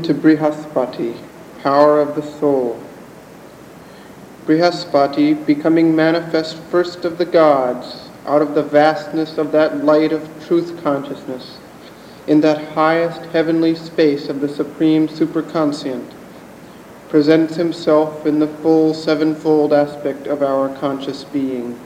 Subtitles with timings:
[0.00, 1.14] to Brihaspati,
[1.62, 2.82] power of the soul.
[4.46, 10.46] Brihaspati, becoming manifest first of the gods, out of the vastness of that light of
[10.46, 11.58] truth consciousness,
[12.26, 16.10] in that highest heavenly space of the supreme superconscient,
[17.08, 21.78] presents himself in the full sevenfold aspect of our conscious being,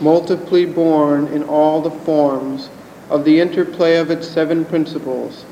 [0.00, 2.70] multiply born in all the forms
[3.10, 5.44] of the interplay of its seven principles,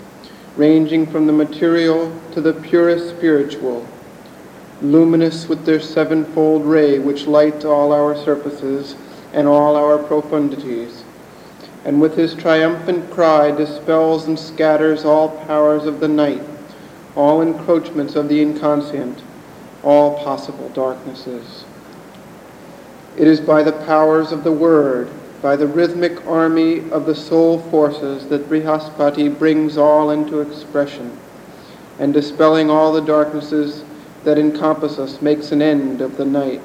[0.56, 3.86] ranging from the material to the purest spiritual,
[4.82, 8.94] luminous with their sevenfold ray which lights all our surfaces
[9.32, 11.02] and all our profundities,
[11.84, 16.42] and with his triumphant cry dispels and scatters all powers of the night,
[17.16, 19.22] all encroachments of the inconscient,
[19.82, 21.64] all possible darknesses.
[23.16, 25.10] It is by the powers of the Word,
[25.44, 31.14] by the rhythmic army of the soul forces that Brihaspati brings all into expression,
[31.98, 33.84] and dispelling all the darknesses
[34.24, 36.62] that encompass us makes an end of the night.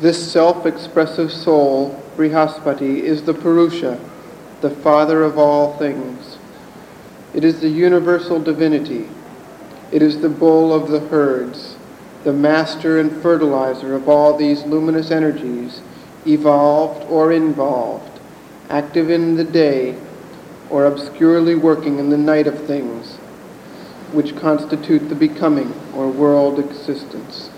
[0.00, 4.00] This self-expressive soul, Brihaspati, is the Purusha,
[4.62, 6.38] the father of all things.
[7.34, 9.06] It is the universal divinity.
[9.92, 11.76] It is the bull of the herds,
[12.24, 15.82] the master and fertilizer of all these luminous energies,
[16.25, 18.19] evolved or involved,
[18.69, 19.95] active in the day
[20.69, 23.17] or obscurely working in the night of things,
[24.13, 27.49] which constitute the becoming or world existence.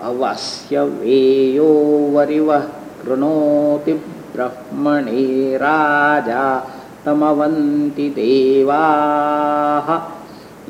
[0.01, 2.63] अवस्य वेयो वरिवः
[3.07, 4.01] कृणोति
[4.35, 6.67] ब्रह्मणे राजा
[7.05, 10.01] तमवन्ति देवाः।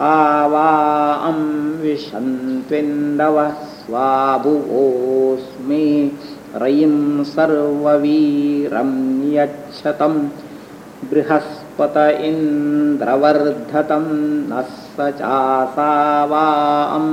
[0.00, 6.12] आवा अं विशन्त्विन्दवः स्वाभुवोऽस्मि।
[6.56, 10.28] रयिं सर्ववीरं यच्छतं
[11.10, 11.94] बृहस्पत
[12.24, 14.04] इन्द्रवर्धतं
[14.50, 15.92] नः स चासा
[16.30, 17.06] वां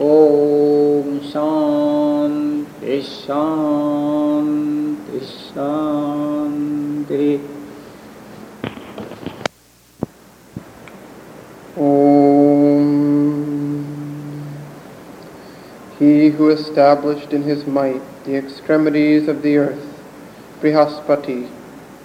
[0.03, 7.50] ॐ शान्ति शान्ति शान्तिः
[16.01, 20.03] He who established in his might the extremities of the earth,
[20.63, 21.47] Brihaspati,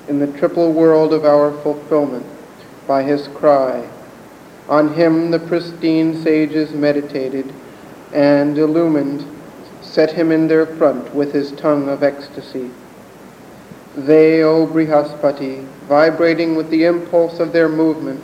[0.10, 2.26] in the triple world of our fulfillment,
[2.86, 3.88] by his cry,
[4.68, 7.54] on him the pristine sages meditated,
[8.12, 9.26] and, illumined,
[9.82, 12.72] set him in their front with his tongue of ecstasy.
[13.96, 18.22] They, O Brihaspati, vibrating with the impulse of their movement,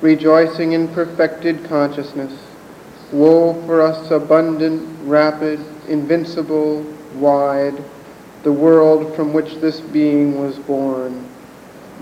[0.00, 2.32] rejoicing in perfected consciousness.
[3.12, 6.84] Woe for us abundant, rapid, invincible,
[7.16, 7.82] wide,
[8.42, 11.26] the world from which this being was born.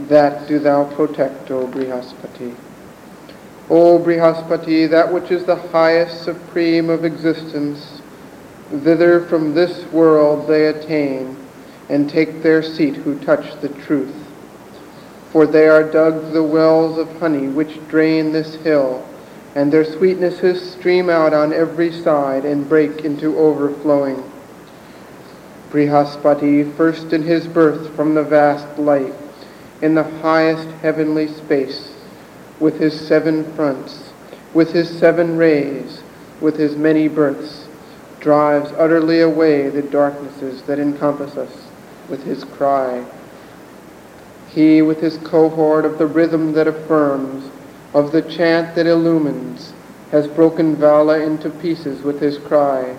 [0.09, 2.55] That do thou protect, O Brihaspati.
[3.71, 8.01] O Brihaspati, that which is the highest supreme of existence,
[8.71, 11.37] thither from this world they attain
[11.89, 14.15] and take their seat who touch the truth
[15.31, 19.07] for they are dug the wells of honey which drain this hill,
[19.55, 24.23] and their sweetnesses stream out on every side and break into overflowing.
[25.71, 29.15] Brihaspati, first in his birth from the vast light,
[29.83, 31.95] in the highest heavenly space,
[32.59, 34.13] with his seven fronts,
[34.55, 36.03] with his seven rays,
[36.41, 37.69] with his many births,
[38.21, 41.69] drives utterly away the darknesses that encompass us
[42.09, 43.05] with his cry.
[44.49, 47.51] He, with his cohort of the rhythm that affirms,
[47.95, 49.73] of the chant that illumines,
[50.11, 52.97] has broken Vala into pieces with his cry.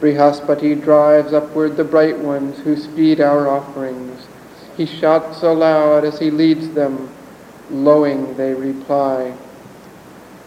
[0.00, 4.26] Brihaspati drives upward the bright ones who speed our offerings.
[4.76, 7.08] He shouts aloud as he leads them.
[7.70, 9.34] Lowing they reply.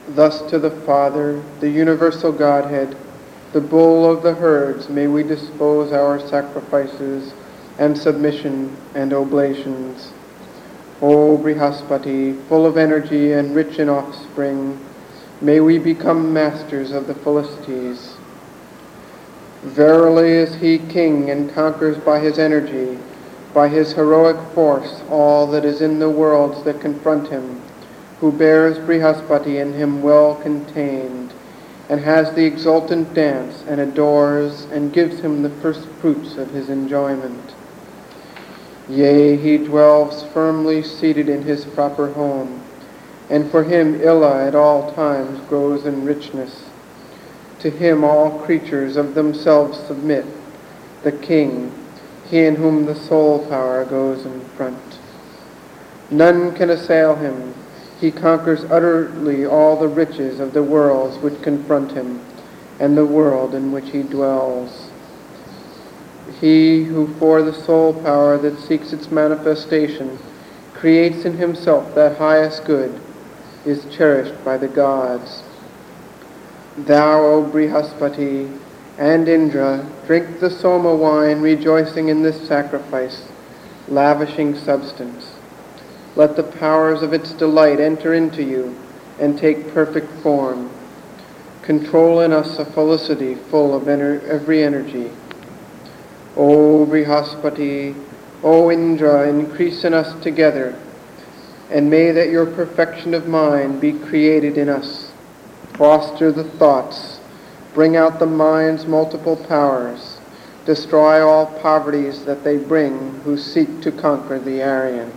[0.09, 2.95] Thus to the Father, the universal Godhead,
[3.53, 7.33] the bull of the herds, may we dispose our sacrifices
[7.79, 10.11] and submission and oblations.
[10.99, 14.79] O Brihaspati, full of energy and rich in offspring,
[15.41, 18.15] may we become masters of the felicities.
[19.61, 22.97] Verily is he king and conquers by his energy,
[23.53, 27.61] by his heroic force, all that is in the worlds that confront him,
[28.19, 31.31] who bears Brihaspati in him well contained,
[31.89, 36.69] and has the exultant dance, and adores and gives him the first fruits of his
[36.69, 37.53] enjoyment.
[38.89, 42.61] Yea, he dwells firmly seated in his proper home,
[43.29, 46.69] and for him Ila at all times grows in richness.
[47.59, 50.25] To him all creatures of themselves submit,
[51.03, 51.73] the king,
[52.29, 54.99] he in whom the soul power goes in front.
[56.09, 57.53] None can assail him.
[57.99, 62.21] He conquers utterly all the riches of the worlds which confront him,
[62.79, 64.86] and the world in which he dwells.
[66.39, 70.19] He who for the soul power that seeks its manifestation
[70.73, 73.01] creates in himself that highest good
[73.65, 75.43] is cherished by the gods.
[76.77, 78.59] Thou, O Brihaspati,
[78.97, 83.27] and Indra, drink the Soma wine, rejoicing in this sacrifice,
[83.87, 85.33] lavishing substance.
[86.15, 88.75] Let the powers of its delight enter into you
[89.19, 90.69] and take perfect form.
[91.61, 95.11] Control in us a felicity full of ener- every energy.
[96.37, 97.95] O Brihaspati,
[98.43, 100.79] O Indra, increase in us together,
[101.71, 105.11] and may that your perfection of mind be created in us.
[105.73, 107.19] Foster the thoughts,
[107.73, 110.19] bring out the mind's multiple powers,
[110.65, 115.11] destroy all poverties that they bring who seek to conquer the Aryan.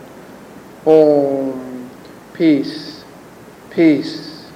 [0.86, 1.90] Om,
[2.32, 3.04] peace,
[3.70, 4.46] peace,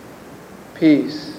[0.75, 1.34] peace.